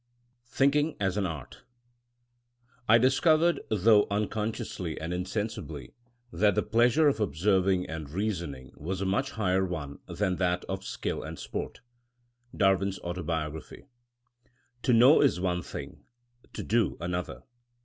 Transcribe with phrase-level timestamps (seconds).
[0.47, 1.61] THINKING AS AN ART
[2.89, 5.93] I discovered, though unconsciously and insensibly,
[6.33, 10.83] that the pleasure of observing and reasoning was a much higher one than that of
[10.83, 11.81] skill and sport.—
[12.57, 13.85] ^Dar win 's Autobiography.
[14.81, 16.03] TO know is one thing;
[16.53, 17.43] to do another.